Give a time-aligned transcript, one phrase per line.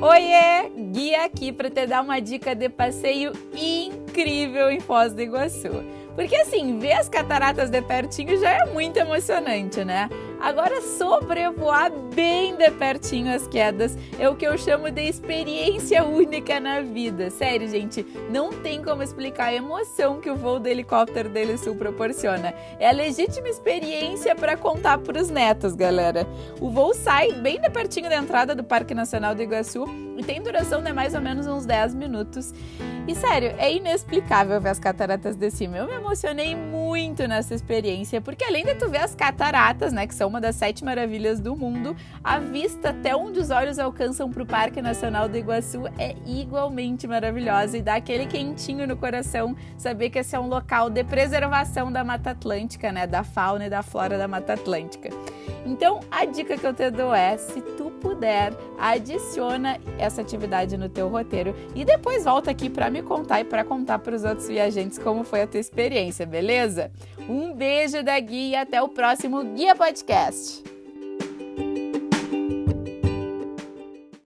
[0.00, 0.70] Oiê!
[0.92, 5.82] Guia aqui para te dar uma dica de passeio incrível em Foz do Iguaçu.
[6.14, 10.08] Porque assim, ver as cataratas de pertinho já é muito emocionante, né?
[10.40, 16.60] Agora, sobrevoar bem de pertinho as quedas é o que eu chamo de experiência única
[16.60, 17.28] na vida.
[17.28, 21.74] Sério, gente, não tem como explicar a emoção que o voo do helicóptero dele Sul
[21.74, 22.54] proporciona.
[22.78, 26.26] É a legítima experiência para contar para os netos, galera.
[26.60, 30.42] O voo sai bem de pertinho da entrada do Parque Nacional do Iguaçu e tem
[30.42, 32.52] duração de mais ou menos uns 10 minutos.
[33.06, 35.78] E sério, é inexplicável ver as cataratas de cima.
[35.78, 40.14] Eu me emocionei muito nessa experiência, porque além de tu ver as cataratas, né, que
[40.14, 44.42] são uma das sete maravilhas do mundo, a vista até onde os olhos alcançam para
[44.42, 50.10] o Parque Nacional do Iguaçu é igualmente maravilhosa e dá aquele quentinho no coração saber
[50.10, 53.82] que esse é um local de preservação da Mata Atlântica, né, da fauna e da
[53.82, 55.08] flora da Mata Atlântica.
[55.64, 60.88] Então, a dica que eu te dou é, se tu puder, adiciona essa atividade no
[60.88, 64.48] teu roteiro e depois volta aqui para me contar e para contar para os outros
[64.48, 66.90] viajantes como foi a tua experiência, beleza?
[67.28, 70.67] Um beijo da Guia e até o próximo Guia Podcast.